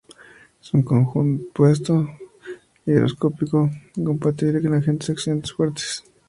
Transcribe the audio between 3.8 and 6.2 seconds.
incompatible con agentes oxidantes fuertes.